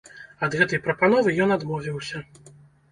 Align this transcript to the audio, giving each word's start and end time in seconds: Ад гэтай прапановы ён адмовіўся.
Ад 0.47 0.57
гэтай 0.61 0.81
прапановы 0.87 1.37
ён 1.47 1.57
адмовіўся. 1.59 2.25